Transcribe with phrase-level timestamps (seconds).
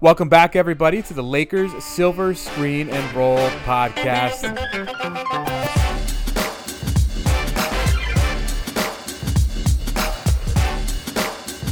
[0.00, 4.44] Welcome back, everybody, to the Lakers Silver Screen and Roll podcast.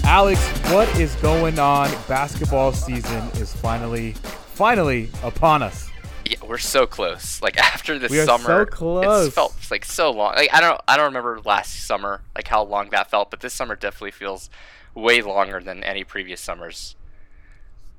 [0.02, 1.88] Alex, what is going on?
[2.08, 4.14] Basketball season is finally,
[4.54, 5.88] finally upon us.
[6.24, 7.40] Yeah, we're so close.
[7.40, 9.26] Like after the We are so summer, close.
[9.26, 10.34] It's felt like so long.
[10.34, 13.54] Like I don't, I don't remember last summer, like how long that felt, but this
[13.54, 14.50] summer definitely feels
[14.96, 16.96] way longer than any previous summers.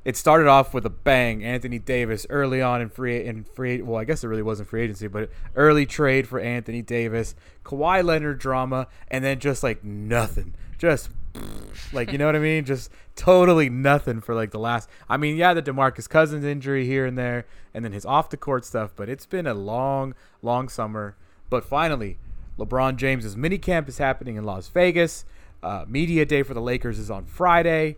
[0.08, 1.44] It started off with a bang.
[1.44, 3.82] Anthony Davis early on in free in free.
[3.82, 7.36] Well, I guess it really wasn't free agency, but early trade for Anthony Davis.
[7.66, 10.54] Kawhi Leonard drama, and then just like nothing.
[10.78, 11.10] Just
[11.92, 12.64] like you know what I mean?
[12.64, 14.88] Just totally nothing for like the last.
[15.10, 18.38] I mean, yeah, the Demarcus Cousins injury here and there, and then his off the
[18.38, 18.92] court stuff.
[18.96, 21.18] But it's been a long, long summer.
[21.50, 22.18] But finally,
[22.58, 25.26] LeBron James's mini camp is happening in Las Vegas.
[25.62, 27.98] Uh, media day for the Lakers is on Friday.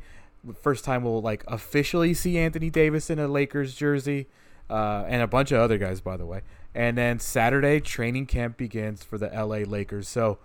[0.62, 4.28] First time we'll like officially see Anthony Davis in a Lakers jersey,
[4.70, 6.42] uh, and a bunch of other guys, by the way.
[6.76, 10.08] And then Saturday, training camp begins for the LA Lakers.
[10.08, 10.38] So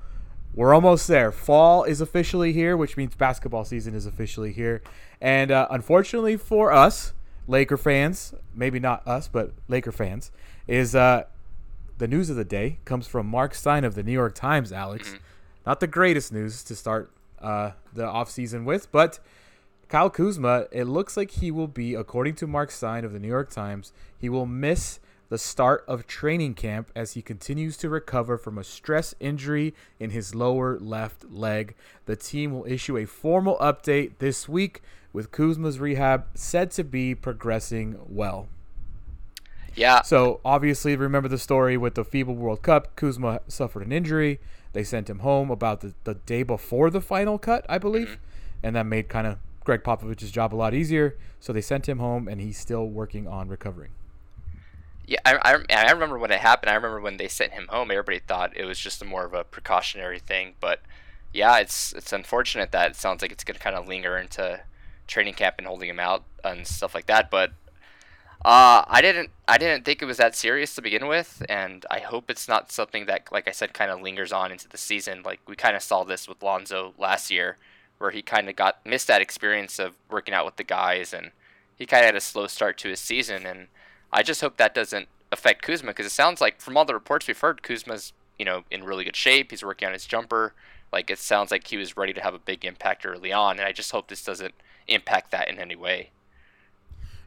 [0.55, 1.31] we're almost there.
[1.31, 4.83] Fall is officially here, which means basketball season is officially here.
[5.21, 7.13] And uh, unfortunately for us,
[7.47, 10.31] Laker fans, maybe not us, but Laker fans,
[10.67, 11.25] is uh,
[11.99, 15.15] the news of the day comes from Mark Stein of the New York Times, Alex.
[15.67, 19.19] Not the greatest news to start uh, the offseason with, but
[19.95, 23.29] Kyle Kuzma, it looks like he will be, according to Mark Stein of the New
[23.29, 28.37] York Times, he will miss the start of training camp as he continues to recover
[28.37, 31.77] from a stress injury in his lower left leg.
[32.07, 37.15] The team will issue a formal update this week with Kuzma's rehab said to be
[37.15, 38.49] progressing well.
[39.77, 42.97] Yeah, So obviously, remember the story with the FIBA World Cup.
[42.97, 44.41] Kuzma suffered an injury.
[44.73, 48.67] They sent him home about the, the day before the final cut, I believe, mm-hmm.
[48.67, 51.17] and that made kind of Gregg Popovich's job a lot easier.
[51.41, 53.91] So they sent him home, and he's still working on recovering.
[55.07, 55.19] yeah.
[55.25, 55.37] I,
[55.71, 56.71] I, I remember when it happened.
[56.71, 57.91] I remember when they sent him home.
[57.91, 60.81] Everybody thought it was just a more of a precautionary thing, but
[61.33, 64.61] yeah, it's it's unfortunate that it sounds like it's going to kind of linger into
[65.07, 67.31] training camp and holding him out and stuff like that.
[67.31, 67.51] But
[68.45, 71.99] uh, I didn't I didn't think it was that serious to begin with, and I
[71.99, 75.23] hope it's not something that, like I said, kind of lingers on into the season.
[75.25, 77.59] Like we kind of saw this with Lonzo last year,
[77.99, 81.31] where he kind of got missed that experience of working out with the guys, and
[81.77, 83.47] he kind of had a slow start to his season.
[83.47, 83.69] And
[84.13, 87.27] I just hope that doesn't affect Kuzma because it sounds like from all the reports
[87.27, 89.51] we've heard, Kuzma's you know in really good shape.
[89.51, 90.55] He's working on his jumper.
[90.93, 93.67] Like it sounds like he was ready to have a big impact early on, and
[93.67, 94.55] I just hope this doesn't
[94.87, 96.11] impact that in any way.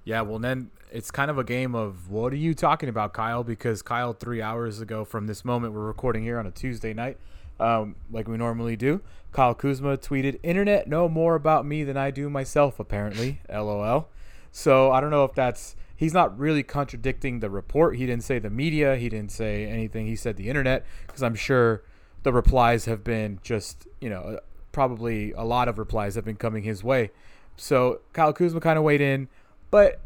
[0.05, 3.44] Yeah, well, then it's kind of a game of what are you talking about, Kyle?
[3.44, 7.17] Because Kyle, three hours ago from this moment, we're recording here on a Tuesday night,
[7.59, 9.01] um, like we normally do.
[9.31, 14.09] Kyle Kuzma tweeted, "Internet know more about me than I do myself, apparently." LOL.
[14.51, 17.97] So I don't know if that's he's not really contradicting the report.
[17.97, 18.96] He didn't say the media.
[18.96, 20.07] He didn't say anything.
[20.07, 21.84] He said the internet because I'm sure
[22.23, 24.40] the replies have been just you know
[24.72, 27.12] probably a lot of replies have been coming his way.
[27.56, 29.28] So Kyle Kuzma kind of weighed in,
[29.72, 30.00] but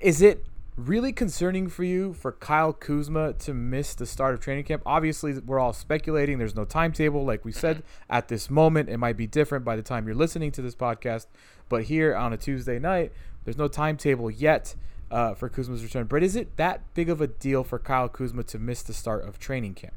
[0.00, 0.44] is it
[0.76, 4.82] really concerning for you for Kyle Kuzma to miss the start of training camp?
[4.86, 6.38] Obviously, we're all speculating.
[6.38, 7.24] There's no timetable.
[7.24, 10.50] Like we said, at this moment, it might be different by the time you're listening
[10.52, 11.26] to this podcast.
[11.68, 13.12] But here on a Tuesday night,
[13.44, 14.74] there's no timetable yet
[15.10, 16.06] uh, for Kuzma's return.
[16.06, 19.26] But is it that big of a deal for Kyle Kuzma to miss the start
[19.26, 19.94] of training camp?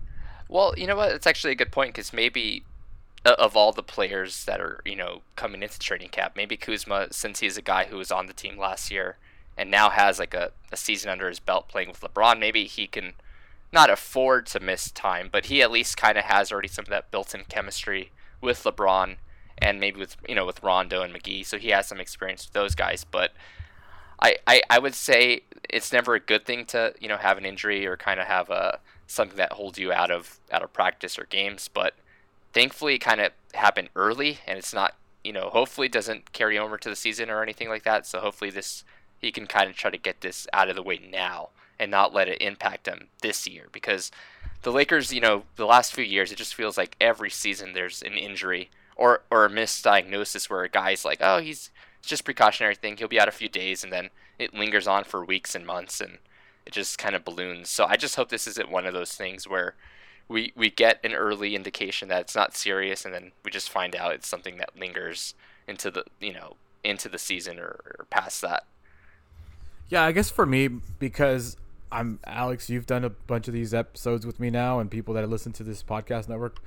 [0.49, 1.11] Well, you know what?
[1.11, 2.63] It's actually a good point because maybe
[3.25, 7.07] uh, of all the players that are you know coming into training camp, maybe Kuzma,
[7.11, 9.17] since he's a guy who was on the team last year
[9.57, 12.87] and now has like a, a season under his belt playing with LeBron, maybe he
[12.87, 13.13] can
[13.71, 16.89] not afford to miss time, but he at least kind of has already some of
[16.89, 18.11] that built-in chemistry
[18.41, 19.17] with LeBron
[19.57, 22.53] and maybe with you know with Rondo and McGee, so he has some experience with
[22.53, 23.05] those guys.
[23.09, 23.31] But
[24.21, 27.45] I, I, I would say it's never a good thing to you know have an
[27.45, 31.17] injury or kind of have a something that holds you out of out of practice
[31.17, 31.69] or games.
[31.73, 31.95] But
[32.53, 36.77] thankfully, it kind of happened early, and it's not you know hopefully doesn't carry over
[36.77, 38.05] to the season or anything like that.
[38.05, 38.83] So hopefully this
[39.25, 41.49] he can kind of try to get this out of the way now
[41.79, 44.11] and not let it impact him this year because
[44.61, 48.03] the Lakers, you know, the last few years it just feels like every season there's
[48.03, 52.75] an injury or or a misdiagnosis where a guy's like, "Oh, he's it's just precautionary
[52.75, 52.97] thing.
[52.97, 55.99] He'll be out a few days and then it lingers on for weeks and months
[55.99, 56.19] and
[56.65, 59.47] it just kind of balloons." So I just hope this isn't one of those things
[59.47, 59.73] where
[60.27, 63.95] we we get an early indication that it's not serious and then we just find
[63.95, 65.33] out it's something that lingers
[65.67, 68.65] into the, you know, into the season or, or past that.
[69.89, 71.57] Yeah, I guess for me, because
[71.91, 75.29] I'm Alex, you've done a bunch of these episodes with me now, and people that
[75.29, 76.57] listen to this podcast network.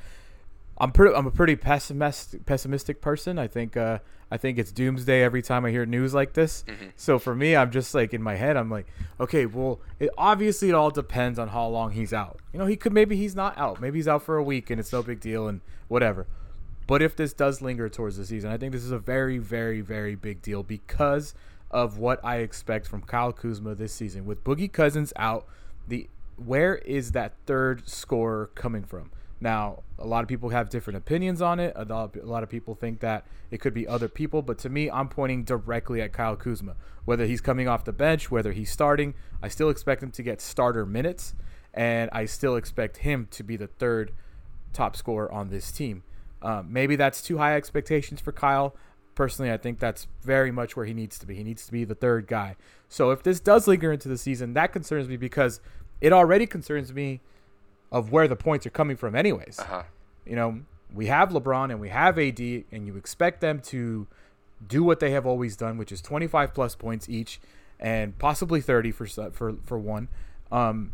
[0.80, 1.14] I'm pretty.
[1.14, 3.38] I'm a pretty pessimistic pessimistic person.
[3.38, 3.76] I think.
[3.76, 3.98] Uh,
[4.30, 6.64] I think it's doomsday every time I hear news like this.
[6.66, 6.88] Mm-hmm.
[6.96, 8.56] So for me, I'm just like in my head.
[8.56, 8.86] I'm like,
[9.18, 12.38] okay, well, it, obviously it all depends on how long he's out.
[12.52, 13.80] You know, he could maybe he's not out.
[13.80, 16.26] Maybe he's out for a week and it's no big deal and whatever.
[16.86, 19.80] But if this does linger towards the season, I think this is a very, very,
[19.80, 21.34] very big deal because
[21.70, 24.24] of what I expect from Kyle Kuzma this season.
[24.24, 25.46] With Boogie Cousins out,
[25.86, 29.10] the where is that third scorer coming from?
[29.40, 31.72] Now, a lot of people have different opinions on it.
[31.76, 35.08] A lot of people think that it could be other people, but to me, I'm
[35.08, 36.74] pointing directly at Kyle Kuzma.
[37.04, 40.40] Whether he's coming off the bench, whether he's starting, I still expect him to get
[40.40, 41.34] starter minutes,
[41.72, 44.12] and I still expect him to be the third
[44.72, 46.02] top scorer on this team.
[46.42, 48.74] Um, maybe that's too high expectations for Kyle.
[49.18, 51.34] Personally, I think that's very much where he needs to be.
[51.34, 52.54] He needs to be the third guy.
[52.88, 55.60] So if this does linger into the season, that concerns me because
[56.00, 57.20] it already concerns me
[57.90, 59.58] of where the points are coming from, anyways.
[59.58, 59.82] Uh-huh.
[60.24, 60.60] You know,
[60.94, 64.06] we have LeBron and we have AD, and you expect them to
[64.64, 67.40] do what they have always done, which is 25 plus points each,
[67.80, 70.06] and possibly 30 for for for one.
[70.52, 70.92] Um,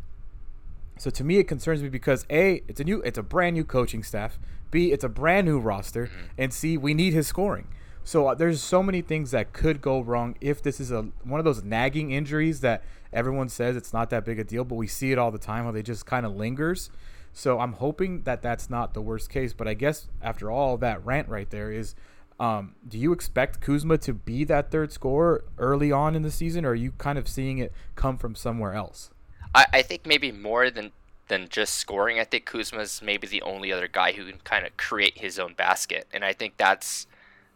[0.96, 3.64] so to me, it concerns me because a it's a new, it's a brand new
[3.64, 4.38] coaching staff.
[4.70, 6.26] B it's a brand new roster, mm-hmm.
[6.38, 7.68] and C we need his scoring.
[8.04, 11.40] So uh, there's so many things that could go wrong if this is a one
[11.40, 14.86] of those nagging injuries that everyone says it's not that big a deal, but we
[14.86, 16.90] see it all the time how they just kind of lingers.
[17.32, 19.54] So I'm hoping that that's not the worst case.
[19.54, 21.94] But I guess after all that rant right there is,
[22.38, 26.64] um, do you expect Kuzma to be that third scorer early on in the season,
[26.64, 29.10] or are you kind of seeing it come from somewhere else?
[29.54, 30.92] I, I think maybe more than
[31.28, 32.20] than just scoring.
[32.20, 35.54] I think Kuzma's maybe the only other guy who can kind of create his own
[35.54, 37.06] basket, and I think that's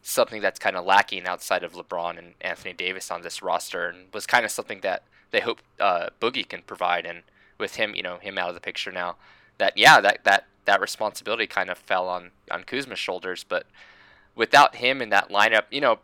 [0.01, 4.13] something that's kind of lacking outside of LeBron and Anthony Davis on this roster, and
[4.13, 7.05] was kind of something that they hope uh, Boogie can provide.
[7.05, 7.23] And
[7.57, 9.15] with him, you know, him out of the picture now,
[9.57, 13.45] that yeah, that that that responsibility kind of fell on on Kuzma's shoulders.
[13.47, 13.65] But
[14.35, 15.99] without him in that lineup, you know,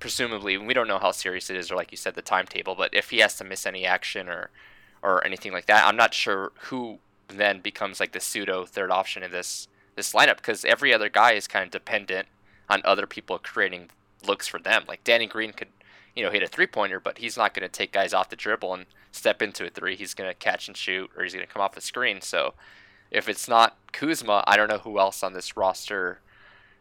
[0.00, 2.74] presumably we don't know how serious it is, or like you said, the timetable.
[2.74, 4.50] But if he has to miss any action or
[5.02, 6.98] or anything like that, I'm not sure who
[7.28, 11.32] then becomes like the pseudo third option in this this lineup because every other guy
[11.32, 12.28] is kind of dependent
[12.68, 13.90] on other people creating
[14.26, 14.84] looks for them.
[14.88, 15.68] Like Danny Green could,
[16.14, 18.36] you know, hit a three pointer, but he's not going to take guys off the
[18.36, 19.96] dribble and step into a three.
[19.96, 22.20] He's going to catch and shoot, or he's going to come off the screen.
[22.20, 22.54] So
[23.10, 26.20] if it's not Kuzma, I don't know who else on this roster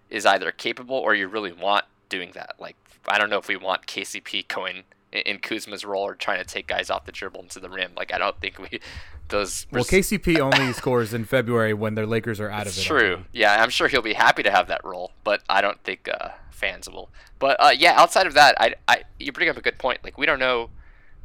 [0.09, 2.55] is either capable or you really want doing that.
[2.59, 2.75] Like
[3.07, 4.83] I don't know if we want KCP going
[5.15, 7.91] in Kuzma's role or trying to take guys off the dribble into the rim.
[7.95, 8.79] Like I don't think we
[9.29, 9.67] those.
[9.71, 12.81] Well, KCP only scores in February when their Lakers are out of it.
[12.81, 13.25] True.
[13.31, 16.29] Yeah, I'm sure he'll be happy to have that role, but I don't think uh,
[16.51, 17.09] fans will.
[17.39, 20.03] But uh, yeah, outside of that, I, I you bring up a good point.
[20.03, 20.69] Like we don't know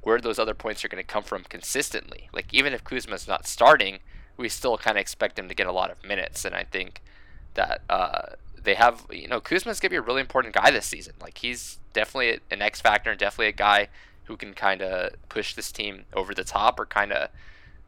[0.03, 2.29] where those other points are going to come from consistently.
[2.33, 3.99] Like even if Kuzma's not starting,
[4.37, 7.03] we still kind of expect him to get a lot of minutes, and I think
[7.55, 11.15] that uh, they have you know Kuzma's gonna be a really important guy this season.
[11.21, 13.89] Like he's definitely an X factor and definitely a guy
[14.25, 17.31] who can kind of push this team over the top or kind of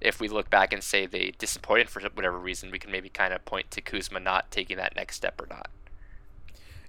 [0.01, 3.33] if we look back and say they disappointed for whatever reason, we can maybe kind
[3.33, 5.71] of point to Kuzma not taking that next step or not.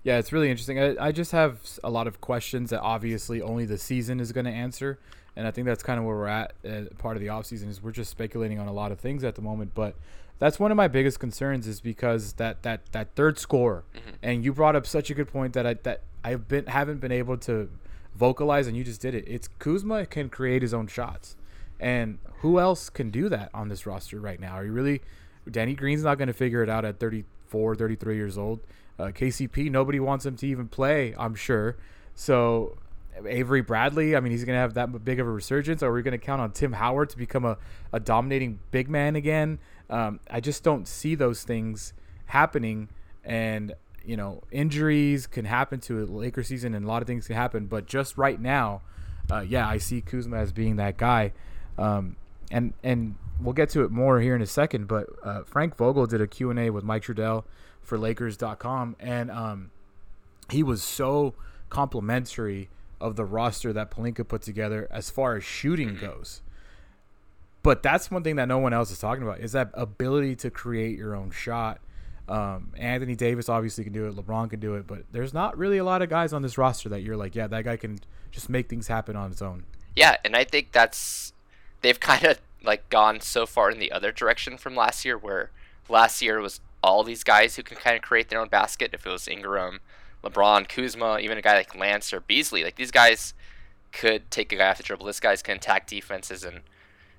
[0.03, 0.79] Yeah, it's really interesting.
[0.79, 4.45] I, I just have a lot of questions that obviously only the season is going
[4.45, 4.99] to answer.
[5.35, 6.53] And I think that's kind of where we're at.
[6.67, 9.35] Uh, part of the offseason is we're just speculating on a lot of things at
[9.35, 9.71] the moment.
[9.73, 9.95] But
[10.39, 14.09] that's one of my biggest concerns is because that that that third score, mm-hmm.
[14.21, 17.11] and you brought up such a good point that I that I've been haven't been
[17.11, 17.69] able to
[18.13, 19.23] vocalize, and you just did it.
[19.27, 21.35] It's Kuzma can create his own shots,
[21.79, 24.53] and who else can do that on this roster right now?
[24.53, 25.01] Are you really?
[25.49, 28.61] Danny Green's not going to figure it out at 34, 33 years old.
[28.99, 31.77] Uh, KCP, nobody wants him to even play, I'm sure.
[32.15, 32.77] So
[33.25, 35.83] Avery Bradley, I mean, he's going to have that big of a resurgence.
[35.83, 37.57] Are we going to count on Tim Howard to become a,
[37.91, 39.59] a dominating big man again?
[39.89, 41.93] Um, I just don't see those things
[42.27, 42.89] happening.
[43.23, 43.73] And,
[44.05, 47.35] you know, injuries can happen to a Laker season and a lot of things can
[47.35, 47.67] happen.
[47.67, 48.81] But just right now,
[49.31, 51.33] uh, yeah, I see Kuzma as being that guy.
[51.77, 52.15] Um,
[52.51, 54.87] and, and we'll get to it more here in a second.
[54.87, 57.43] But uh, Frank Vogel did a Q&A with Mike Trudell
[57.83, 58.95] for Lakers.com.
[58.99, 59.71] And um,
[60.49, 61.33] he was so
[61.69, 66.05] complimentary of the roster that Pelinka put together as far as shooting mm-hmm.
[66.05, 66.41] goes.
[67.61, 70.49] But that's one thing that no one else is talking about is that ability to
[70.49, 71.79] create your own shot.
[72.27, 74.15] Um, Anthony Davis obviously can do it.
[74.15, 76.89] LeBron can do it, but there's not really a lot of guys on this roster
[76.89, 77.99] that you're like, yeah, that guy can
[78.31, 79.63] just make things happen on his own.
[79.95, 81.33] Yeah, and I think that's
[81.81, 85.51] they've kind of like gone so far in the other direction from last year, where
[85.89, 88.91] last year was all these guys who can kind of create their own basket.
[88.93, 89.79] If it was Ingram,
[90.23, 93.33] LeBron, Kuzma, even a guy like Lance or Beasley, like these guys
[93.91, 95.05] could take a guy off the dribble.
[95.05, 96.61] This guys can attack defenses and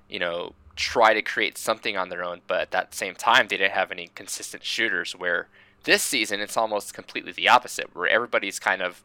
[0.09, 3.57] you know, try to create something on their own, but at that same time, they
[3.57, 5.13] didn't have any consistent shooters.
[5.13, 5.47] Where
[5.83, 9.03] this season, it's almost completely the opposite, where everybody's kind of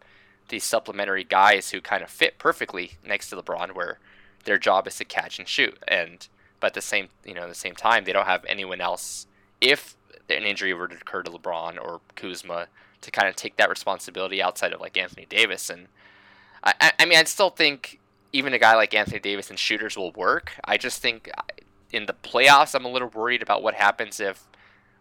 [0.49, 3.99] these supplementary guys who kind of fit perfectly next to LeBron, where
[4.45, 5.79] their job is to catch and shoot.
[5.87, 6.27] And
[6.59, 9.27] but at the same you know at the same time, they don't have anyone else.
[9.61, 9.97] If
[10.39, 12.67] an injury were to occur to LeBron or Kuzma,
[13.01, 15.71] to kind of take that responsibility outside of like Anthony Davis.
[15.71, 15.89] And
[16.63, 17.99] I, I mean, I still think
[18.33, 20.53] even a guy like Anthony Davis and shooters will work.
[20.65, 21.43] I just think uh,
[21.93, 24.47] in the playoffs, I'm a little worried about what happens if,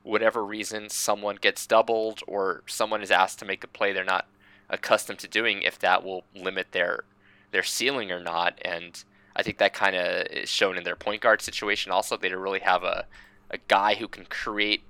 [0.03, 4.27] whatever reason, someone gets doubled or someone is asked to make a play they're not
[4.69, 5.61] accustomed to doing.
[5.61, 7.03] If that will limit their
[7.51, 9.03] their ceiling or not, and
[9.35, 11.91] I think that kind of is shown in their point guard situation.
[11.91, 13.05] Also, they don't really have a
[13.51, 14.83] a guy who can create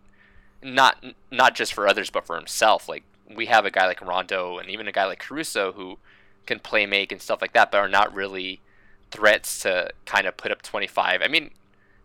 [0.62, 2.90] not not just for others but for himself.
[2.90, 5.98] Like we have a guy like Rondo and even a guy like Caruso who
[6.46, 8.60] can play make and stuff like that, but are not really
[9.12, 11.22] threats to kind of put up 25.
[11.22, 11.52] I mean,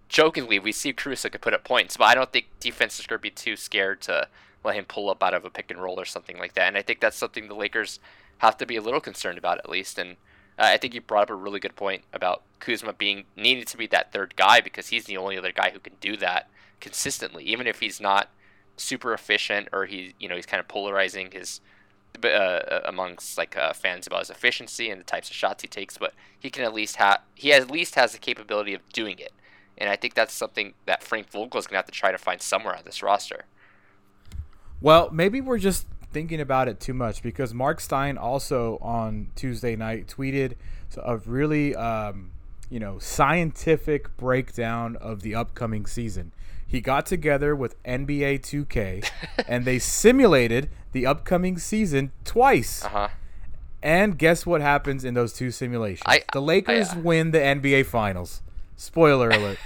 [0.09, 3.19] jokingly, we see Caruso could put up points, but I don't think defense is going
[3.19, 4.29] to be too scared to
[4.63, 6.69] let him pull up out of a pick and roll or something like that.
[6.69, 8.01] And I think that's something the Lakers
[8.39, 9.99] have to be a little concerned about at least.
[9.99, 10.13] And
[10.59, 13.77] uh, I think you brought up a really good point about Kuzma being needed to
[13.77, 16.49] be that third guy because he's the only other guy who can do that
[16.81, 18.29] consistently, even if he's not
[18.77, 21.61] super efficient or he you know he's kind of polarizing his
[22.23, 25.69] uh, uh, amongst like uh, fans about his efficiency and the types of shots he
[25.69, 29.19] takes, but he can at least have he at least has the capability of doing
[29.19, 29.33] it,
[29.77, 32.19] and I think that's something that Frank Vogel is going to have to try to
[32.19, 33.47] find somewhere on this roster.
[34.81, 39.75] Well, maybe we're just thinking about it too much because Mark Stein also on Tuesday
[39.75, 40.55] night tweeted
[40.97, 42.31] a really um,
[42.71, 46.33] you know scientific breakdown of the upcoming season.
[46.67, 49.09] He got together with NBA 2K
[49.49, 52.85] and they simulated the upcoming season twice.
[52.85, 53.09] Uh-huh.
[53.83, 56.05] And guess what happens in those two simulations?
[56.07, 57.01] I, the Lakers I, uh...
[57.01, 58.41] win the NBA Finals.
[58.77, 59.59] Spoiler alert.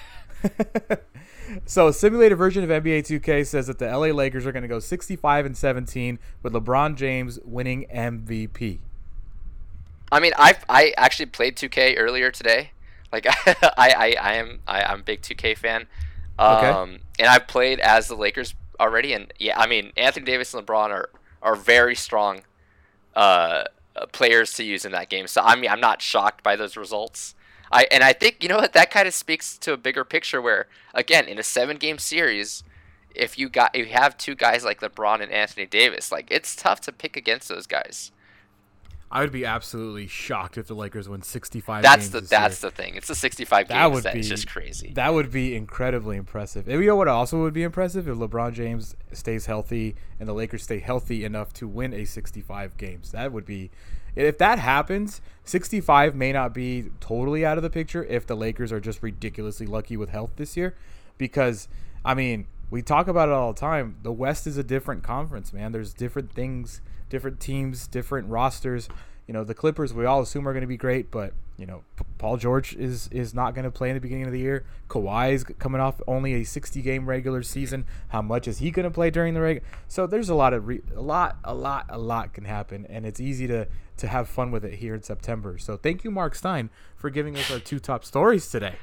[1.67, 4.69] so, a simulated version of NBA 2K says that the LA Lakers are going to
[4.69, 8.81] go 65 and 17 with LeBron James winning MVP.
[10.11, 12.73] I mean, I I actually played 2K earlier today.
[13.13, 15.87] Like I I, I am I, I'm a big 2K fan.
[16.39, 16.99] Um.
[17.19, 20.91] And I've played as the Lakers already, and yeah, I mean Anthony Davis and LeBron
[20.91, 21.11] are
[21.43, 22.43] are very strong
[23.15, 23.65] uh,
[24.13, 25.27] players to use in that game.
[25.27, 27.35] So I mean, I'm not shocked by those results.
[27.71, 30.41] I and I think you know what that kind of speaks to a bigger picture
[30.41, 32.63] where again in a seven game series,
[33.15, 36.81] if you got you have two guys like LeBron and Anthony Davis, like it's tough
[36.83, 38.13] to pick against those guys.
[39.11, 42.71] I would be absolutely shocked if the Lakers win 65 that's the that's year.
[42.71, 42.95] the thing.
[42.95, 44.93] It's the 65 that games would that be, just crazy.
[44.95, 46.69] That would be incredibly impressive.
[46.69, 50.35] And you know what also would be impressive if LeBron James stays healthy and the
[50.35, 53.13] Lakers stay healthy enough to win a 65 games.
[53.13, 53.71] That would be
[54.15, 58.73] if that happens, 65 may not be totally out of the picture if the Lakers
[58.73, 60.75] are just ridiculously lucky with health this year
[61.17, 61.69] because
[62.05, 63.97] I mean, we talk about it all the time.
[64.03, 65.73] The West is a different conference, man.
[65.73, 68.89] There's different things different teams, different rosters.
[69.27, 71.83] You know, the Clippers we all assume are going to be great, but you know,
[71.97, 74.65] P- Paul George is is not going to play in the beginning of the year.
[74.89, 77.85] Kawhi is coming off only a 60 game regular season.
[78.09, 79.67] How much is he going to play during the regular?
[79.89, 83.05] So there's a lot of re- a lot, a lot, a lot can happen, and
[83.05, 83.67] it's easy to
[83.99, 85.59] to have fun with it here in September.
[85.59, 88.77] So thank you, Mark Stein, for giving us our two top stories today.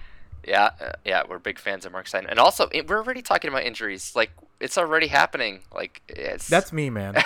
[0.46, 3.50] Yeah, uh, yeah, we're big fans of Mark Stein, and also it, we're already talking
[3.50, 4.12] about injuries.
[4.16, 5.62] Like it's already happening.
[5.74, 7.16] Like it's that's me, man.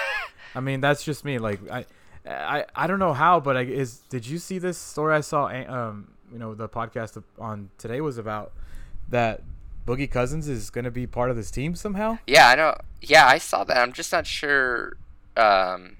[0.56, 1.38] I mean, that's just me.
[1.38, 1.86] Like I,
[2.26, 4.00] I, I don't know how, but I is.
[4.10, 5.48] Did you see this story I saw?
[5.48, 8.52] Um, you know, the podcast on today was about
[9.10, 9.42] that
[9.86, 12.20] Boogie Cousins is going to be part of this team somehow.
[12.28, 12.76] Yeah, I know.
[13.02, 13.78] Yeah, I saw that.
[13.78, 14.98] I'm just not sure.
[15.36, 15.98] Um,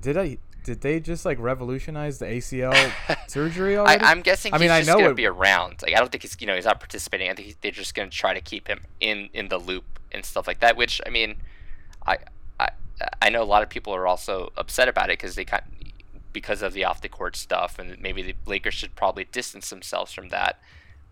[0.00, 0.38] did I?
[0.64, 2.92] Did they just like revolutionize the ACL
[3.28, 4.04] surgery already?
[4.04, 4.54] I, am guessing.
[4.54, 5.82] I mean, I know going to be around.
[5.82, 7.30] Like, I don't think he's you know he's not participating.
[7.30, 10.24] I think they're just going to try to keep him in in the loop and
[10.24, 10.76] stuff like that.
[10.76, 11.36] Which I mean,
[12.06, 12.18] I
[13.20, 15.62] I know a lot of people are also upset about it because they kind
[16.32, 20.12] because of the off the court stuff, and maybe the Lakers should probably distance themselves
[20.12, 20.60] from that,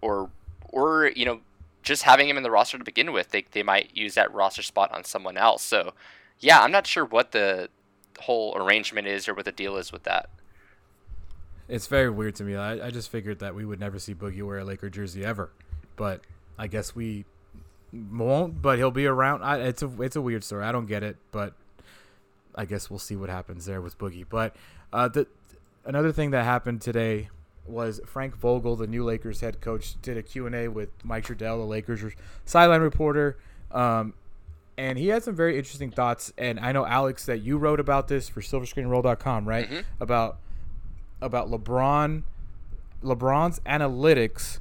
[0.00, 0.30] or
[0.70, 1.40] or you know
[1.82, 4.62] just having him in the roster to begin with, they they might use that roster
[4.62, 5.62] spot on someone else.
[5.62, 5.94] So
[6.38, 7.68] yeah, I'm not sure what the
[8.20, 10.30] whole arrangement is or what the deal is with that.
[11.68, 12.56] It's very weird to me.
[12.56, 15.50] I, I just figured that we would never see Boogie wear a Laker jersey ever,
[15.96, 16.20] but
[16.58, 17.24] I guess we
[17.92, 18.60] won't.
[18.60, 19.42] But he'll be around.
[19.42, 20.64] I, it's a it's a weird story.
[20.64, 21.54] I don't get it, but
[22.54, 24.26] I guess we'll see what happens there with Boogie.
[24.28, 24.56] But
[24.92, 25.26] uh, the
[25.84, 27.30] another thing that happened today
[27.66, 31.66] was Frank Vogel, the new Lakers head coach, did a Q&A with Mike Trudell, the
[31.66, 32.02] Lakers
[32.44, 33.38] sideline reporter.
[33.70, 34.14] Um,
[34.76, 36.32] and he had some very interesting thoughts.
[36.38, 39.68] And I know, Alex, that you wrote about this for silverscreenroll.com, right?
[39.68, 40.02] Mm-hmm.
[40.02, 40.38] About
[41.22, 42.22] about LeBron,
[43.04, 44.58] LeBron's analytics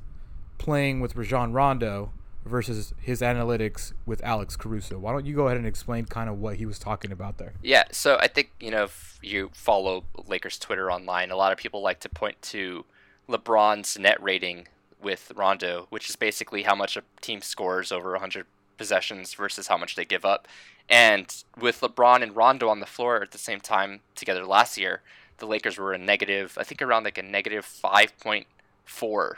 [0.58, 2.12] playing with Rajon Rondo
[2.50, 4.98] versus his analytics with Alex Caruso.
[5.00, 7.54] Why don't you go ahead and explain kind of what he was talking about there?
[7.62, 11.58] Yeah, so I think, you know, if you follow Lakers Twitter online, a lot of
[11.58, 12.86] people like to point to
[13.30, 14.68] LeBron's net rating
[15.02, 18.46] with Rondo, which is basically how much a team scores over 100
[18.78, 20.48] possessions versus how much they give up.
[20.90, 25.02] And with LeBron and Rondo on the floor at the same time together last year,
[25.38, 29.36] the Lakers were a negative, I think around like a negative 5.4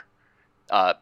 [0.70, 0.94] uh,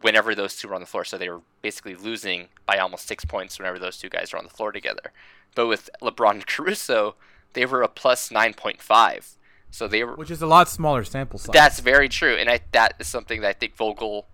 [0.00, 1.04] whenever those two were on the floor.
[1.04, 4.44] So they were basically losing by almost six points whenever those two guys were on
[4.44, 5.12] the floor together.
[5.54, 7.14] But with LeBron and Caruso,
[7.52, 9.34] they were a plus 9.5.
[9.70, 11.52] So they were, which is a lot smaller sample size.
[11.52, 14.26] That's very true, and I, that is something that I think Vogel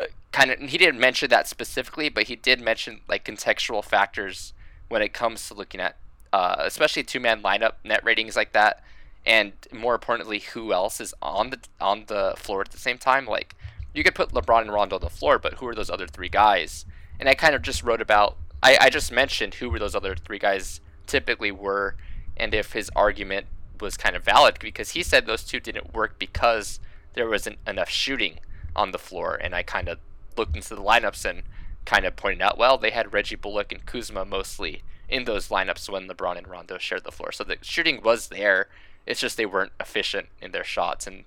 [0.00, 4.52] uh, kind of he didn't mention that specifically, but he did mention like contextual factors
[4.88, 5.96] when it comes to looking at,
[6.32, 8.80] uh, especially two man lineup net ratings like that,
[9.26, 13.26] and more importantly, who else is on the on the floor at the same time.
[13.26, 13.56] Like
[13.94, 16.28] you could put LeBron and Rondo on the floor, but who are those other three
[16.28, 16.84] guys?
[17.18, 18.36] And I kind of just wrote about.
[18.62, 21.96] I, I just mentioned who were those other three guys typically were,
[22.36, 23.46] and if his argument
[23.80, 26.80] was kind of valid because he said those two didn't work because
[27.14, 28.40] there wasn't enough shooting
[28.74, 29.34] on the floor.
[29.34, 29.98] And I kind of
[30.36, 31.42] looked into the lineups and
[31.84, 35.88] kind of pointed out, well, they had Reggie Bullock and Kuzma mostly in those lineups
[35.88, 37.30] when LeBron and Rondo shared the floor.
[37.30, 38.68] So the shooting was there.
[39.06, 41.06] It's just they weren't efficient in their shots.
[41.06, 41.24] And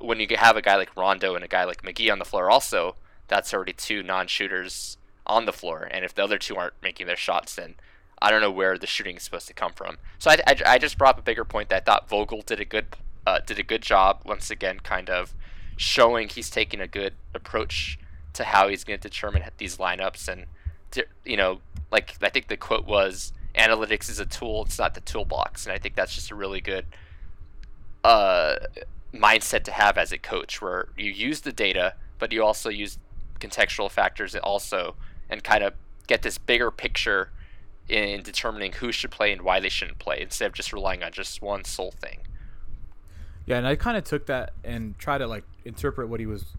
[0.00, 2.50] when you have a guy like Rondo and a guy like McGee on the floor,
[2.50, 2.96] also,
[3.28, 5.88] that's already two non shooters on the floor.
[5.90, 7.74] And if the other two aren't making their shots, then
[8.20, 9.98] I don't know where the shooting is supposed to come from.
[10.18, 12.60] So I, I, I just brought up a bigger point that I thought Vogel did
[12.60, 12.86] a good
[13.26, 15.34] uh, did a good job once again, kind of
[15.76, 17.98] showing he's taking a good approach
[18.32, 20.46] to how he's going to determine these lineups and
[21.24, 21.60] you know
[21.90, 25.72] like I think the quote was analytics is a tool it's not the toolbox and
[25.72, 26.86] I think that's just a really good
[28.04, 28.56] uh,
[29.14, 32.98] mindset to have as a coach where you use the data but you also use
[33.40, 34.94] contextual factors also
[35.28, 35.74] and kind of
[36.06, 37.30] get this bigger picture
[37.88, 41.12] in determining who should play and why they shouldn't play instead of just relying on
[41.12, 42.20] just one sole thing.
[43.44, 46.56] Yeah, and I kind of took that and try to like interpret what he was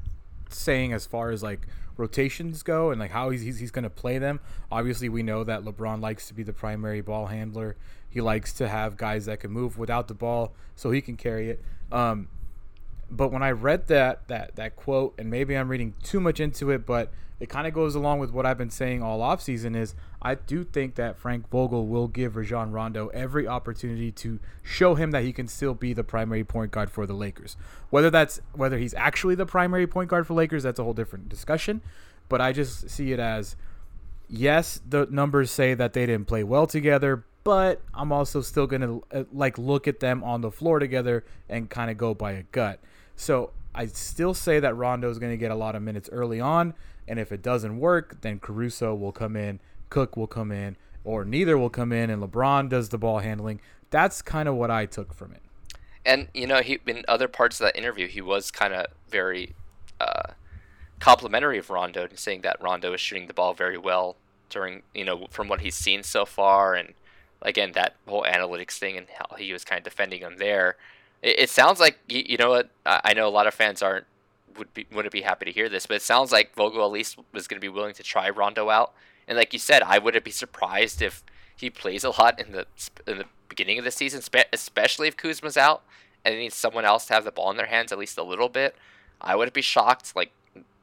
[0.49, 3.89] saying as far as like rotations go and like how he's he's, he's going to
[3.89, 4.39] play them.
[4.71, 7.75] Obviously, we know that LeBron likes to be the primary ball handler.
[8.09, 11.49] He likes to have guys that can move without the ball so he can carry
[11.49, 11.61] it.
[11.91, 12.29] Um,
[13.09, 16.71] but when I read that that that quote, and maybe I'm reading too much into
[16.71, 19.93] it, but it kind of goes along with what I've been saying all offseason is
[20.21, 25.11] I do think that Frank Vogel will give Rajon Rondo every opportunity to show him
[25.11, 27.55] that he can still be the primary point guard for the Lakers.
[27.91, 31.29] Whether that's whether he's actually the primary point guard for Lakers, that's a whole different
[31.29, 31.81] discussion.
[32.27, 33.55] But I just see it as
[34.27, 38.81] yes, the numbers say that they didn't play well together, but I'm also still going
[38.81, 42.31] to uh, like look at them on the floor together and kind of go by
[42.31, 42.79] a gut.
[43.17, 46.39] So I still say that Rondo is going to get a lot of minutes early
[46.39, 46.73] on.
[47.07, 51.25] And if it doesn't work, then Caruso will come in, Cook will come in, or
[51.25, 53.59] neither will come in, and LeBron does the ball handling.
[53.89, 55.41] That's kind of what I took from it.
[56.05, 59.53] And you know, he in other parts of that interview, he was kind of very
[59.99, 60.33] uh,
[60.99, 64.15] complimentary of Rondo, and saying that Rondo is shooting the ball very well
[64.49, 66.93] during you know from what he's seen so far, and
[67.41, 70.77] again that whole analytics thing and how he was kind of defending him there.
[71.27, 74.05] It, it sounds like you, you know what I know a lot of fans aren't
[74.57, 77.17] would be wouldn't be happy to hear this, but it sounds like Vogel at least
[77.33, 78.93] was going to be willing to try Rondo out.
[79.27, 81.23] And like you said, I wouldn't be surprised if
[81.55, 82.65] he plays a lot in the
[83.05, 84.21] in the beginning of the season,
[84.53, 85.83] especially if Kuzma's out
[86.23, 88.23] and they need someone else to have the ball in their hands at least a
[88.23, 88.75] little bit.
[89.19, 90.15] I wouldn't be shocked.
[90.15, 90.31] Like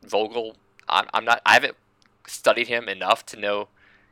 [0.03, 0.57] Vogel,
[0.89, 1.41] I'm, I'm not.
[1.47, 1.77] I haven't
[2.27, 3.69] studied him enough to know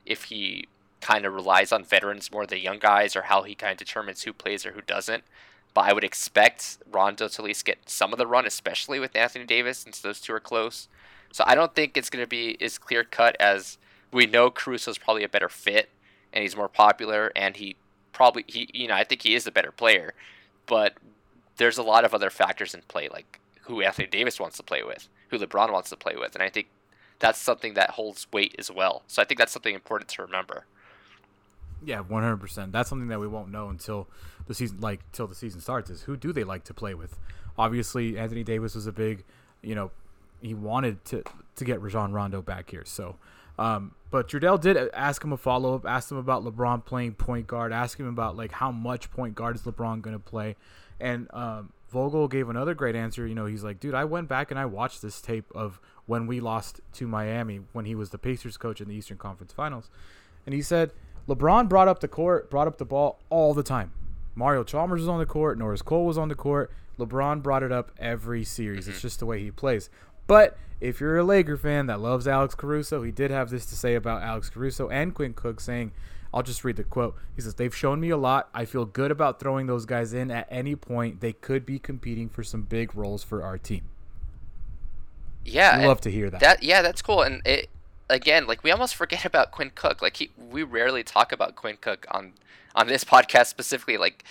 [0.07, 0.67] if he
[1.01, 4.23] kind of relies on veterans more than young guys or how he kind of determines
[4.23, 5.25] who plays or who doesn't.
[5.75, 9.17] But I would expect Rondo to at least get some of the run, especially with
[9.17, 10.89] Anthony Davis, since those two are close.
[11.33, 13.79] So I don't think it's going to be as clear cut as
[14.13, 14.51] we know.
[14.51, 15.89] Caruso's probably a better fit,
[16.33, 17.77] and he's more popular, and he
[18.13, 20.13] probably he you know I think he is the better player,
[20.67, 20.95] but
[21.57, 24.83] there's a lot of other factors in play, like who Anthony Davis wants to play
[24.83, 26.69] with, who LeBron wants to play with, and I think
[27.19, 29.03] that's something that holds weight as well.
[29.07, 30.67] So I think that's something important to remember.
[31.85, 32.73] Yeah, one hundred percent.
[32.73, 34.09] That's something that we won't know until
[34.47, 35.91] the season, like till the season starts.
[35.91, 37.19] Is who do they like to play with?
[37.59, 39.25] Obviously, Anthony Davis was a big,
[39.63, 39.91] you know,
[40.41, 41.23] he wanted to
[41.57, 42.85] to get Rajon Rondo back here.
[42.85, 43.17] So,
[43.59, 47.47] um, but Trudell did ask him a follow up, asked him about LeBron playing point
[47.47, 50.57] guard, asked him about like how much point guard is LeBron going to play,
[51.01, 53.27] and um, Vogel gave another great answer.
[53.27, 56.27] You know, he's like, dude, I went back and I watched this tape of when
[56.27, 59.89] we lost to Miami when he was the Pacers coach in the Eastern Conference Finals,
[60.45, 60.93] and he said
[61.29, 63.93] LeBron brought up the court, brought up the ball all the time.
[64.35, 66.71] Mario Chalmers was on the court, Norris Cole was on the court.
[66.99, 68.87] LeBron brought it up every series.
[68.87, 69.07] It's mm-hmm.
[69.07, 69.89] just the way he plays.
[70.27, 73.75] But if you're a Laker fan that loves Alex Caruso, he did have this to
[73.75, 75.93] say about Alex Caruso and Quinn Cook, saying,
[76.35, 77.17] I'll just read the quote.
[77.35, 78.49] He says, They've shown me a lot.
[78.55, 81.21] I feel good about throwing those guys in at any point.
[81.21, 83.83] They could be competing for some big roles for our team.
[85.45, 85.79] Yeah.
[85.81, 86.41] I love to hear that.
[86.41, 87.23] That yeah, that's cool.
[87.23, 87.69] And it
[88.13, 90.03] again, like we almost forget about Quinn Cook.
[90.03, 92.33] Like he, we rarely talk about Quinn Cook on
[92.75, 93.97] on this podcast specifically.
[93.97, 94.25] Like,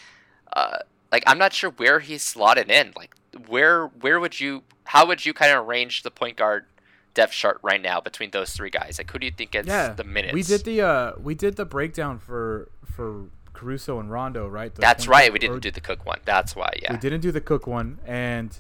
[0.54, 0.80] uh,
[1.12, 2.94] like I'm not sure where he's slotted in.
[2.96, 3.16] Like,
[3.48, 6.66] where where would you how would you kind of arrange the point guard
[7.14, 8.98] depth chart right now between those three guys?
[8.98, 10.34] Like, who do you think gets yeah, the minutes?
[10.34, 14.74] We did the uh, we did the breakdown for for Caruso and Rondo, right?
[14.74, 15.32] The That's right.
[15.32, 16.20] We didn't or- do the Cook one.
[16.26, 16.74] That's why.
[16.82, 16.94] Yeah.
[16.94, 18.58] We didn't do the Cook one, and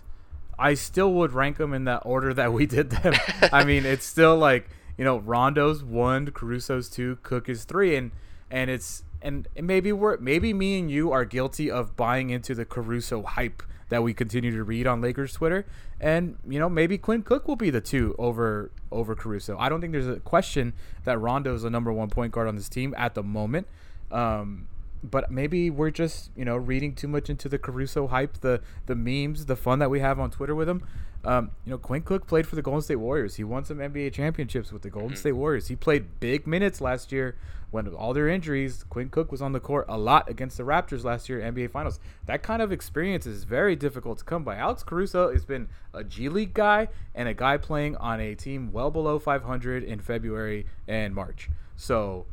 [0.60, 3.16] I still would rank them in that order that we did them.
[3.52, 4.70] I mean, it's still like
[5.02, 8.12] you know, Rondo's one, Caruso's two, Cook is three, and
[8.52, 12.66] and it's and maybe we're maybe me and you are guilty of buying into the
[12.66, 15.66] Caruso hype that we continue to read on Lakers Twitter,
[16.00, 19.58] and you know maybe Quinn Cook will be the two over over Caruso.
[19.58, 22.56] I don't think there's a question that Rondo is the number one point guard on
[22.56, 23.66] this team at the moment.
[24.12, 24.68] Um,
[25.04, 28.96] but maybe we're just you know reading too much into the Caruso hype, the the
[28.96, 30.86] memes, the fun that we have on Twitter with him.
[31.24, 33.36] Um, you know, Quinn Cook played for the Golden State Warriors.
[33.36, 35.68] He won some NBA championships with the Golden State Warriors.
[35.68, 37.36] He played big minutes last year
[37.70, 38.84] when all their injuries.
[38.90, 42.00] Quinn Cook was on the court a lot against the Raptors last year, NBA Finals.
[42.26, 44.56] That kind of experience is very difficult to come by.
[44.56, 48.72] Alex Caruso has been a G League guy and a guy playing on a team
[48.72, 51.50] well below 500 in February and March.
[51.76, 52.26] So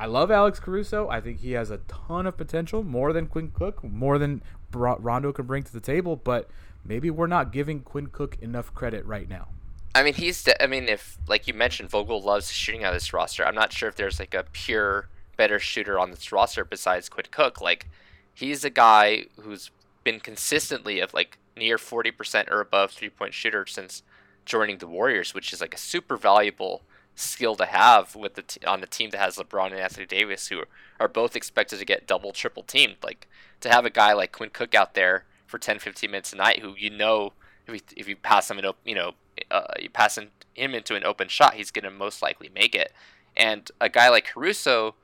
[0.00, 1.10] I love Alex Caruso.
[1.10, 5.30] I think he has a ton of potential, more than Quinn Cook, more than Rondo
[5.30, 6.16] can bring to the table.
[6.16, 6.48] But
[6.82, 9.48] maybe we're not giving Quinn Cook enough credit right now.
[9.94, 10.42] I mean, he's.
[10.42, 13.44] de- I mean, if like you mentioned, Vogel loves shooting out of this roster.
[13.44, 17.26] I'm not sure if there's like a pure better shooter on this roster besides Quinn
[17.30, 17.60] Cook.
[17.60, 17.86] Like,
[18.32, 19.70] he's a guy who's
[20.02, 24.02] been consistently of like near 40% or above three point shooter since
[24.46, 26.80] joining the Warriors, which is like a super valuable
[27.20, 30.48] skill to have with the t- on the team that has LeBron and Anthony Davis,
[30.48, 30.62] who
[30.98, 32.96] are both expected to get double, triple teamed.
[33.02, 33.28] Like
[33.60, 36.60] to have a guy like Quinn Cook out there for 10, 15 minutes a night,
[36.60, 37.32] who you know
[37.66, 39.12] if you, if you pass him an op- you know
[39.50, 42.92] uh, you pass him into an open shot, he's gonna most likely make it.
[43.36, 44.94] And a guy like Caruso,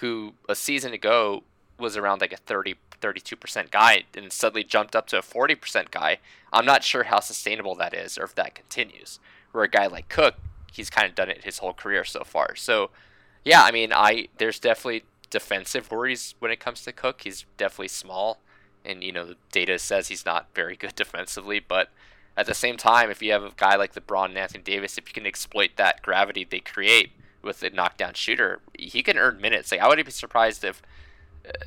[0.00, 1.44] who a season ago
[1.78, 6.18] was around like a 30 32% guy and suddenly jumped up to a 40% guy,
[6.52, 9.18] I'm not sure how sustainable that is or if that continues.
[9.52, 10.34] Where a guy like Cook,
[10.72, 12.54] he's kind of done it his whole career so far.
[12.56, 12.90] So,
[13.44, 17.22] yeah, I mean, I there's definitely defensive worries when it comes to Cook.
[17.22, 18.40] He's definitely small,
[18.84, 21.60] and you know the data says he's not very good defensively.
[21.60, 21.90] But
[22.36, 25.08] at the same time, if you have a guy like LeBron and Anthony Davis, if
[25.08, 29.70] you can exploit that gravity they create with a knockdown shooter, he can earn minutes.
[29.70, 30.82] Like I wouldn't be surprised if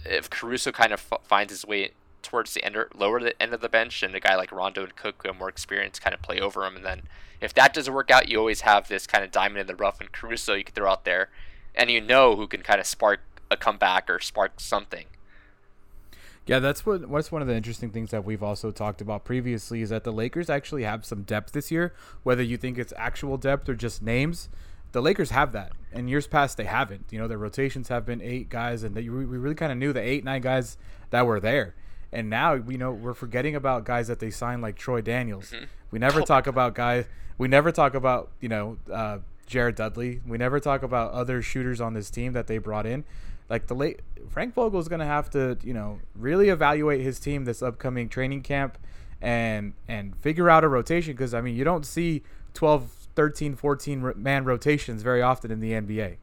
[0.06, 3.54] if Caruso kind of f- finds his way towards the end or lower the end
[3.54, 6.22] of the bench, and a guy like Rondo and Cook who more experience kind of
[6.22, 7.02] play over him, and then
[7.42, 10.02] if that doesn't work out, you always have this kind of diamond in the rough
[10.02, 11.30] and Caruso you can throw out there,
[11.76, 15.06] and you know who can kind of spark a comeback or spark something.
[16.46, 19.84] Yeah, that's what what's one of the interesting things that we've also talked about previously
[19.84, 21.94] is that the Lakers actually have some depth this year.
[22.24, 24.50] Whether you think it's actual depth or just names,
[24.92, 25.74] the Lakers have that.
[25.92, 27.06] In years past, they haven't.
[27.12, 29.94] You know, their rotations have been eight guys, and they, we really kind of knew
[29.94, 30.78] the eight nine guys
[31.12, 31.76] that were there.
[32.12, 35.54] And now we know we're forgetting about guys that they signed like Troy Daniels.
[35.92, 37.06] We never Oh talk about guys.
[37.38, 40.22] We never talk about you know uh, Jared Dudley.
[40.26, 43.04] We never talk about other shooters on this team that they brought in.
[43.50, 47.20] Like the late Frank Vogel is going to have to you know really evaluate his
[47.20, 48.78] team this upcoming training camp
[49.22, 54.14] and and figure out a rotation because I mean you don't see 12 13 14
[54.16, 56.18] man rotations very often in the NBA.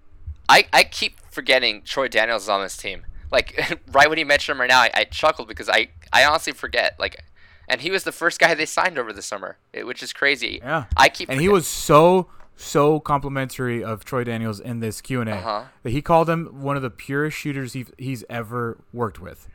[0.48, 3.04] I, I keep forgetting Troy Daniels is on this team.
[3.36, 6.54] Like right when you mentioned him right now, I, I chuckled because I, I honestly
[6.54, 6.96] forget.
[6.98, 7.22] Like,
[7.68, 10.60] and he was the first guy they signed over the summer, which is crazy.
[10.62, 10.84] Yeah.
[10.96, 15.28] I keep and he was so so complimentary of Troy Daniels in this Q and
[15.28, 15.50] Uh-huh.
[15.50, 19.46] A that he called him one of the purest shooters he's, he's ever worked with.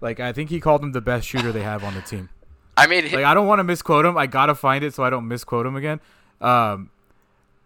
[0.00, 2.28] Like I think he called him the best shooter they have on the team.
[2.76, 4.16] I mean, Like I don't want to misquote him.
[4.16, 6.00] I gotta find it so I don't misquote him again.
[6.40, 6.90] Um,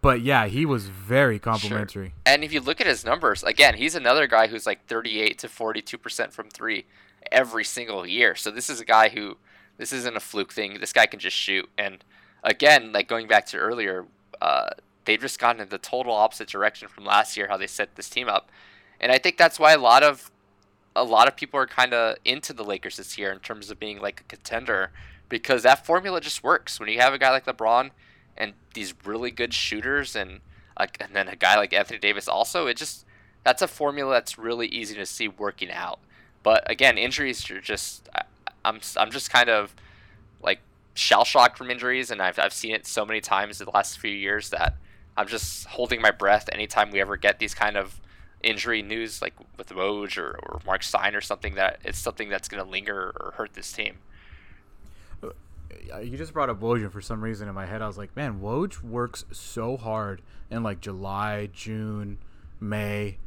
[0.00, 2.14] but yeah, he was very complimentary.
[2.24, 5.48] And if you look at his numbers, again, he's another guy who's like 38 to
[5.48, 6.86] 42% from three
[7.32, 8.34] every single year.
[8.34, 9.36] So this is a guy who,
[9.76, 10.78] this isn't a fluke thing.
[10.80, 11.68] This guy can just shoot.
[11.76, 12.04] And
[12.44, 14.06] again, like going back to earlier,
[14.40, 14.70] uh,
[15.04, 18.08] they've just gone in the total opposite direction from last year, how they set this
[18.08, 18.50] team up.
[19.00, 20.30] And I think that's why a lot of,
[20.94, 23.80] a lot of people are kind of into the Lakers this year in terms of
[23.80, 24.90] being like a contender
[25.28, 26.78] because that formula just works.
[26.78, 27.90] When you have a guy like LeBron
[28.38, 30.40] and these really good shooters and
[30.78, 33.04] like and then a guy like Anthony Davis also it just
[33.44, 35.98] that's a formula that's really easy to see working out
[36.42, 38.22] but again injuries are just I,
[38.64, 39.74] I'm I'm just kind of
[40.42, 40.60] like
[40.94, 43.98] shell shocked from injuries, and I've I've seen it so many times in the last
[43.98, 44.74] few years that
[45.16, 48.00] I'm just holding my breath anytime we ever get these kind of
[48.42, 52.48] injury news, like with Woj or, or Mark Stein or something that it's something that's
[52.48, 53.98] going to linger or hurt this team.
[55.22, 55.30] Uh,
[56.02, 58.14] You just brought up Woj, and for some reason in my head, I was like,
[58.16, 62.18] man, Woj works so hard in like July, June,
[62.60, 63.18] May,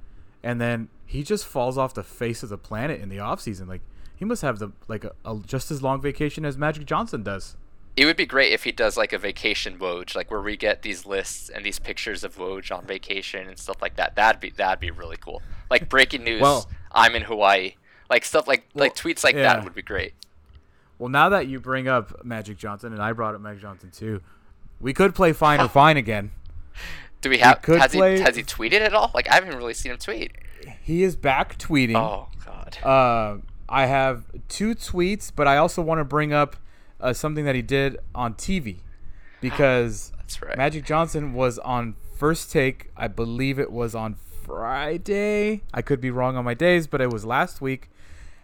[0.44, 3.68] and then he just falls off the face of the planet in the off season.
[3.68, 3.82] Like
[4.16, 7.58] he must have the like a, a just as long vacation as Magic Johnson does.
[7.98, 10.82] It would be great if he does like a vacation Woj, like where we get
[10.82, 14.16] these lists and these pictures of Woj on vacation and stuff like that.
[14.16, 15.42] That'd be that'd be really cool.
[15.70, 17.74] Like breaking news, Well- I'm in Hawaii.
[18.10, 19.44] Like stuff like like tweets like yeah.
[19.44, 20.14] that would be great.
[21.02, 24.22] Well, now that you bring up Magic Johnson, and I brought up Magic Johnson too,
[24.80, 26.30] we could play Fine or Fine again.
[27.22, 29.10] Do we have could has play- he has he tweeted at all?
[29.16, 30.34] Like I haven't really seen him tweet.
[30.84, 31.96] He is back tweeting.
[31.96, 32.78] Oh god.
[32.84, 33.38] Uh,
[33.68, 36.56] I have two tweets, but I also want to bring up
[37.00, 38.82] uh, something that he did on TV
[39.42, 40.56] because right.
[40.56, 42.92] Magic Johnson was on First Take.
[42.96, 45.64] I believe it was on Friday.
[45.74, 47.90] I could be wrong on my days, but it was last week.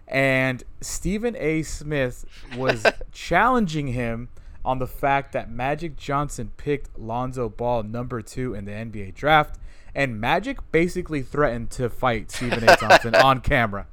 [0.07, 1.63] And Stephen A.
[1.63, 4.29] Smith was challenging him
[4.63, 9.59] on the fact that Magic Johnson picked Lonzo Ball number two in the NBA draft.
[9.95, 12.75] And Magic basically threatened to fight Stephen A.
[12.75, 13.87] Thompson on camera.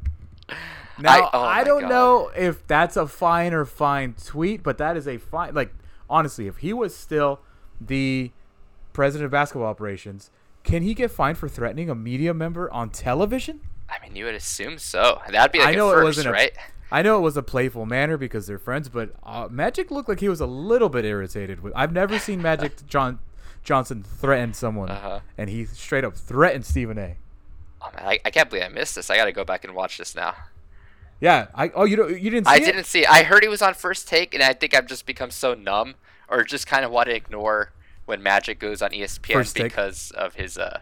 [0.98, 1.90] Now, I- oh I, don't God.
[1.90, 5.55] know if that's a fine or fine tweet, but that is a fine.
[5.55, 5.74] Like,
[6.09, 7.40] honestly, if he was still
[7.81, 8.31] the
[8.92, 10.31] president of basketball operations,
[10.62, 13.61] can he get fined for threatening a media member on television?
[13.88, 15.20] I mean, you would assume so.
[15.31, 16.53] That'd be like I know a it wasn't right?
[16.90, 20.20] I know it was a playful manner because they're friends, but uh, Magic looked like
[20.20, 21.73] he was a little bit irritated with.
[21.75, 23.18] I've never seen Magic John
[23.62, 25.20] Johnson threaten someone, Uh-huh.
[25.38, 27.16] and he straight up threatened Stephen A.
[27.83, 29.11] Oh man, I, I can't believe I missed this.
[29.11, 30.35] I got to go back and watch this now.
[31.20, 32.64] Yeah, I oh you don't you didn't see I it?
[32.64, 33.07] didn't see.
[33.07, 35.94] I heard he was on first take, and I think I've just become so numb,
[36.29, 37.73] or just kind of want to ignore
[38.05, 39.64] when Magic goes on ESPN First Take.
[39.64, 40.81] because of his uh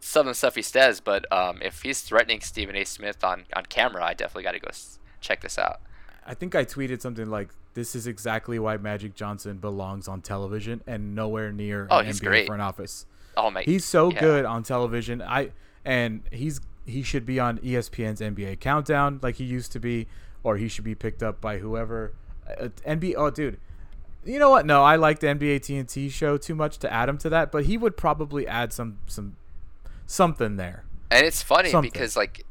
[0.00, 1.00] some of the stuff he says.
[1.00, 2.84] But um, if he's threatening Stephen A.
[2.84, 5.80] Smith on on camera, I definitely got to go s- check this out.
[6.26, 10.82] I think I tweeted something like, "This is exactly why Magic Johnson belongs on television
[10.86, 12.46] and nowhere near Oh, an he's NBA great.
[12.46, 13.06] front office."
[13.36, 14.20] Oh my, He's so yeah.
[14.20, 15.22] good on television.
[15.22, 15.52] I
[15.84, 20.06] and he's he should be on ESPN's NBA Countdown like he used to be,
[20.42, 22.14] or he should be picked up by whoever.
[22.48, 23.14] Uh, NBA.
[23.16, 23.58] Oh, dude.
[24.24, 24.66] You know what?
[24.66, 27.64] No, I like the NBA TNT show too much to add him to that, but
[27.66, 29.36] he would probably add some some
[30.08, 30.84] something there.
[31.10, 31.90] And it's funny Something.
[31.92, 32.44] because like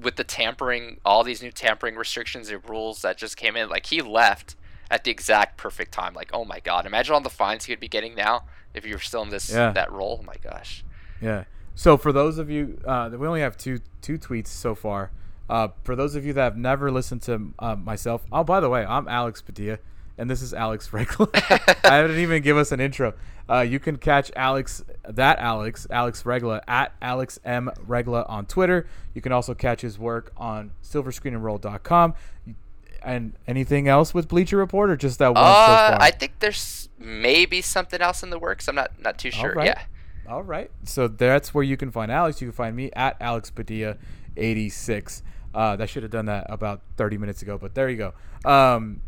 [0.00, 3.86] with the tampering, all these new tampering restrictions and rules that just came in, like
[3.86, 4.56] he left
[4.90, 6.12] at the exact perfect time.
[6.14, 8.42] Like, oh my god, imagine all the fines he would be getting now
[8.74, 9.70] if you were still in this Yeah.
[9.70, 10.18] that role.
[10.20, 10.84] Oh my gosh.
[11.20, 11.44] Yeah.
[11.74, 15.10] So for those of you, uh, we only have two two tweets so far.
[15.48, 18.68] Uh, for those of you that have never listened to uh, myself, oh by the
[18.68, 19.78] way, I'm Alex Padilla,
[20.22, 21.28] and this is Alex Regla.
[21.34, 23.12] I didn't even give us an intro.
[23.50, 28.86] Uh, you can catch Alex, that Alex, Alex Regla at Alex M Regla on Twitter.
[29.14, 32.14] You can also catch his work on SilverScreenandRoll.com.
[33.04, 36.00] And anything else with Bleacher Report, or just that one so Uh, far?
[36.00, 38.68] I think there's maybe something else in the works.
[38.68, 39.54] I'm not not too sure.
[39.54, 39.66] right.
[39.66, 39.82] Yeah.
[40.28, 40.70] All right.
[40.84, 42.40] So that's where you can find Alex.
[42.40, 43.96] You can find me at Alex Padilla
[44.36, 45.24] 86.
[45.52, 48.48] Uh, that should have done that about 30 minutes ago, but there you go.
[48.48, 49.00] Um,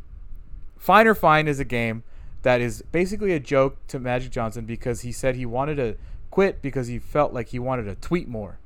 [0.85, 2.03] Fine or Fine is a game
[2.42, 5.97] that is basically a joke to Magic Johnson because he said he wanted to
[6.31, 8.59] quit because he felt like he wanted to tweet more.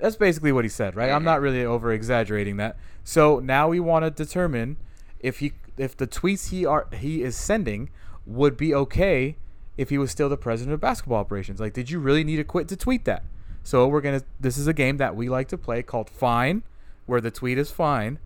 [0.00, 1.10] That's basically what he said, right?
[1.10, 2.78] I'm not really over exaggerating that.
[3.04, 4.78] So now we want to determine
[5.20, 7.90] if he if the tweets he are he is sending
[8.24, 9.36] would be okay
[9.76, 11.60] if he was still the president of basketball operations.
[11.60, 13.22] Like, did you really need to quit to tweet that?
[13.62, 14.22] So we're gonna.
[14.40, 16.62] This is a game that we like to play called Fine,
[17.04, 18.18] where the tweet is fine,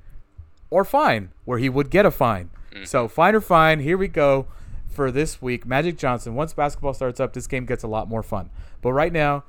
[0.70, 2.50] or Fine, where he would get a fine.
[2.84, 3.80] So Fine or Fine.
[3.80, 4.46] Here we go
[4.88, 5.66] for this week.
[5.66, 6.34] Magic Johnson.
[6.34, 8.50] Once basketball starts up, this game gets a lot more fun.
[8.82, 9.44] But right now,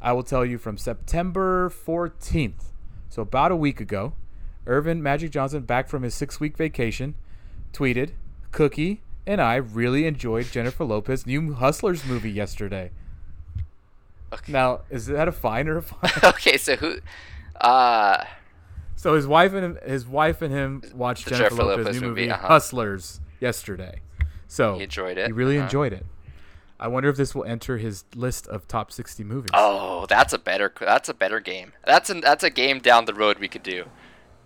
[0.00, 2.72] I will tell you from September 14th,
[3.08, 4.12] so about a week ago,
[4.66, 7.14] Earvin Magic Johnson, back from his six week vacation,
[7.72, 8.10] tweeted,
[8.52, 12.92] Cookie and I really enjoyed Jennifer Lopez's new Hustlers movie yesterday.
[14.32, 14.52] Okay.
[14.52, 16.10] Now, is that a fine or a fine?
[16.24, 16.98] okay, so who?
[17.60, 18.24] Uh,
[18.96, 22.20] so his wife and his wife and him watched Jennifer, Jennifer Lopez's Lopez new movie,
[22.22, 22.48] movie, uh-huh.
[22.48, 24.00] Hustlers yesterday.
[24.48, 25.66] So He enjoyed it, He really uh-huh.
[25.66, 26.06] enjoyed it.
[26.78, 29.50] I wonder if this will enter his list of top 60 movies.
[29.54, 30.72] oh, that's a better.
[30.78, 31.72] That's a better game.
[31.86, 33.86] That's a that's a game down the road we could do.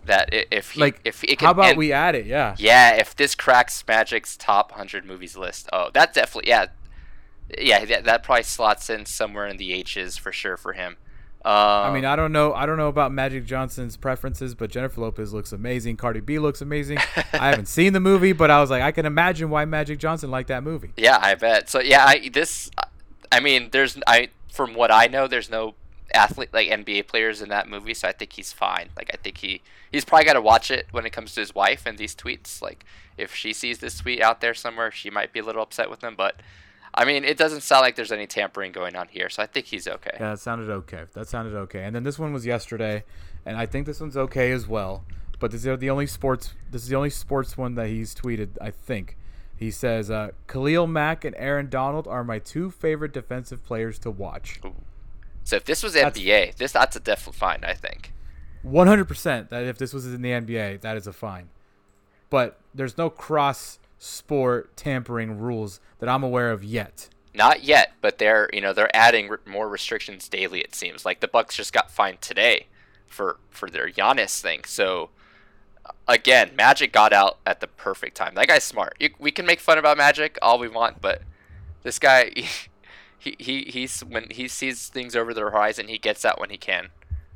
[0.04, 2.26] That if he, like, if it can how about end- we add it?
[2.26, 2.54] Yeah.
[2.56, 5.68] Yeah, if this cracks Magic's top 100 movies list.
[5.72, 6.66] Oh, that definitely, yeah.
[7.58, 10.96] Yeah, that, that probably slots in somewhere in the H's for sure for him.
[11.42, 12.52] Um, I mean, I don't know.
[12.52, 15.96] I don't know about Magic Johnson's preferences, but Jennifer Lopez looks amazing.
[15.96, 16.98] Cardi B looks amazing.
[17.32, 20.30] I haven't seen the movie, but I was like, I can imagine why Magic Johnson
[20.30, 20.92] liked that movie.
[20.98, 21.70] yeah, I bet.
[21.70, 22.70] So yeah, I this,
[23.32, 25.74] I mean, there's I from what I know, there's no
[26.12, 28.90] athlete like NBA players in that movie, so I think he's fine.
[28.94, 31.54] Like I think he he's probably got to watch it when it comes to his
[31.54, 32.60] wife and these tweets.
[32.60, 32.84] Like
[33.16, 36.04] if she sees this tweet out there somewhere, she might be a little upset with
[36.04, 36.36] him, but.
[36.94, 39.66] I mean, it doesn't sound like there's any tampering going on here, so I think
[39.66, 40.10] he's okay.
[40.14, 41.04] Yeah, that sounded okay.
[41.12, 41.84] That sounded okay.
[41.84, 43.04] And then this one was yesterday,
[43.46, 45.04] and I think this one's okay as well.
[45.38, 46.54] But this is the only sports.
[46.70, 48.50] This is the only sports one that he's tweeted.
[48.60, 49.16] I think
[49.56, 54.10] he says uh, Khalil Mack and Aaron Donald are my two favorite defensive players to
[54.10, 54.60] watch.
[55.44, 58.12] So if this was That's- NBA, this that's a definite fine, I think.
[58.62, 59.48] One hundred percent.
[59.50, 61.48] That if this was in the NBA, that is a fine.
[62.28, 67.10] But there's no cross sport tampering rules that I'm aware of yet.
[67.34, 70.60] Not yet, but they're you know they're adding re- more restrictions daily.
[70.60, 72.66] It seems like the Bucks just got fined today
[73.06, 74.64] for for their Giannis thing.
[74.64, 75.10] So
[76.08, 78.34] again, Magic got out at the perfect time.
[78.34, 78.96] That guy's smart.
[78.98, 81.22] You, we can make fun about Magic all we want, but
[81.82, 82.32] this guy,
[83.18, 86.56] he, he he's when he sees things over the horizon, he gets out when he
[86.56, 86.88] can.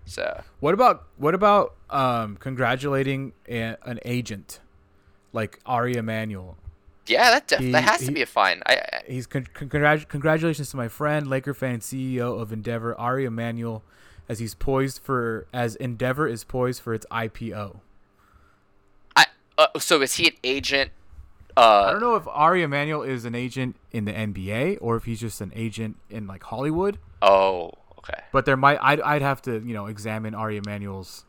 [0.06, 4.60] So What about what about um, congratulating a, an agent
[5.34, 6.56] like Ari Emanuel?
[7.06, 8.62] yeah, that def- He- that has he- to be a fine.
[8.64, 13.26] I, I He's con- congrat- congratulations to my friend, Laker fan, CEO of Endeavor, Ari
[13.26, 13.82] Emanuel,
[14.26, 17.80] as he's poised for as Endeavor is poised for its IPO.
[19.16, 19.26] I
[19.58, 20.90] uh, so is he an agent?
[21.56, 25.04] I Uh, don't know if Ari Emanuel is an agent in the NBA or if
[25.04, 26.98] he's just an agent in like Hollywood.
[27.22, 28.22] oh, okay.
[28.32, 31.24] But there might I'd, I'd have to you know examine Ari Emanuel's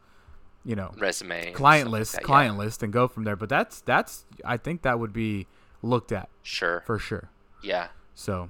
[0.66, 2.26] you know Resume, client stuff like list that, yeah.
[2.26, 3.36] client list and go from there.
[3.36, 5.48] But that's that's I think that would be
[5.82, 6.84] looked at Sure.
[6.86, 7.30] for sure.
[7.64, 7.90] Yeah.
[8.16, 8.50] So,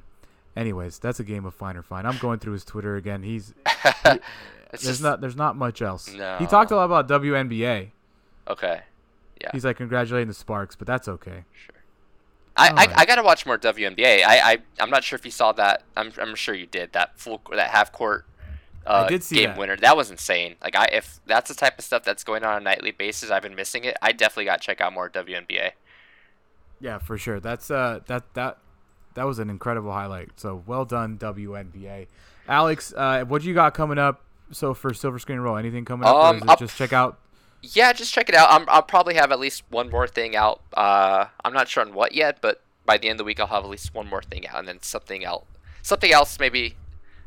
[0.56, 2.06] anyways, that's a game of fine or fine.
[2.06, 3.24] I'm going through his Twitter again.
[3.24, 4.04] He's it's
[4.72, 6.12] there's just not there's not much else.
[6.14, 6.38] No.
[6.38, 7.92] He talked a lot about WNBA.
[8.48, 8.82] okay.
[9.42, 9.50] Yeah.
[9.52, 11.44] He's like congratulating the Sparks, but that's okay.
[11.54, 11.76] Sure.
[12.56, 14.24] I, I, I gotta watch more WNBA.
[14.24, 15.84] I, I I'm not sure if you saw that.
[15.98, 18.26] I'm I'm sure you did that full that half court.
[18.86, 19.58] Uh, game that.
[19.58, 19.76] winner.
[19.78, 20.56] That was insane.
[20.62, 23.32] Like I if that's the type of stuff that's going on on a nightly basis,
[23.32, 23.98] I've been missing it.
[24.02, 25.72] I definitely got to check out more WNBA.
[26.80, 27.40] Yeah, for sure.
[27.40, 28.60] That's uh that that
[29.16, 30.40] that was an incredible highlight.
[30.40, 32.08] So well done WNBA.
[32.48, 34.22] Alex, uh what do you got coming up?
[34.52, 36.16] So for Silver Screen Roll, anything coming up?
[36.16, 37.18] Um, is it just check out
[37.62, 38.50] Yeah, just check it out.
[38.52, 40.62] I'm, I'll probably have at least one more thing out.
[40.76, 43.48] Uh, I'm not sure on what yet, but by the end of the week, I'll
[43.48, 45.48] have at least one more thing out, and then something else,
[45.82, 46.76] something else maybe,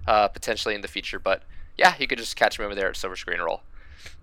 [0.08, 1.18] uh, potentially in the future.
[1.18, 1.42] But
[1.76, 3.60] yeah, you could just catch me over there at Silver Screen Roll.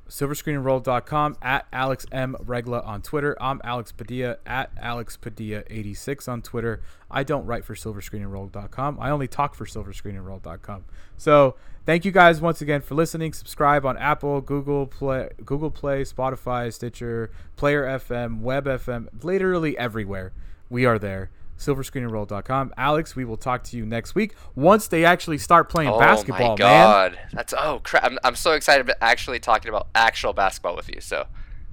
[0.10, 3.38] silverscreenroll.com at Alex M Regla on Twitter.
[3.40, 6.82] I'm Alex Padilla at Alex Padilla 86 on Twitter.
[7.10, 8.98] I don't write for silverscreenroll.com.
[9.00, 10.86] I only talk for silverscreenroll.com.
[11.18, 13.34] So thank you guys once again for listening.
[13.34, 20.34] Subscribe on Apple, Google Play, Google Play, Spotify, Stitcher, Player FM, Web FM, literally everywhere.
[20.68, 21.30] We are there.
[21.58, 22.74] Silverscreenroll.com.
[22.78, 26.38] Alex, we will talk to you next week once they actually start playing oh basketball,
[26.42, 27.12] Oh my man.
[27.14, 28.04] god, that's oh crap!
[28.04, 31.00] I'm, I'm so excited about actually talking about actual basketball with you.
[31.02, 31.26] So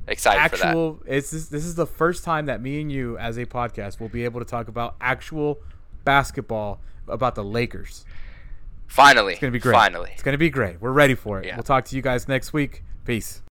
[0.08, 0.66] excited for that.
[0.68, 4.00] actual it's this, this is the first time that me and you as a podcast
[4.00, 5.58] will be able to talk about actual
[6.04, 8.04] basketball about the Lakers.
[8.88, 9.72] Finally, It's going to be great.
[9.74, 10.10] Finally.
[10.12, 10.80] It's going to be great.
[10.80, 11.46] We're ready for it.
[11.46, 11.56] Yeah.
[11.56, 12.84] We'll talk to you guys next week.
[13.06, 13.40] Peace.